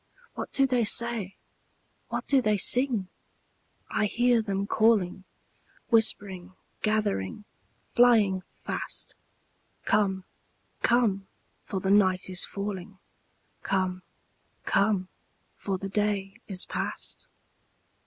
What 0.33 0.51
do 0.51 0.65
they 0.65 0.83
say? 0.83 1.35
What 2.09 2.25
do 2.25 2.41
they 2.41 2.57
sing? 2.57 3.07
I 3.87 4.07
hear 4.07 4.41
them 4.41 4.65
calling, 4.65 5.25
Whispering, 5.89 6.53
gathering, 6.81 7.45
flying 7.91 8.41
fast, 8.65 9.13
'Come, 9.85 10.23
come, 10.81 11.27
for 11.65 11.79
the 11.79 11.91
night 11.91 12.31
is 12.31 12.43
falling; 12.45 12.97
Come, 13.61 14.01
come, 14.65 15.07
for 15.55 15.77
the 15.77 15.87
day 15.89 16.33
is 16.47 16.65
past!' 16.65 17.27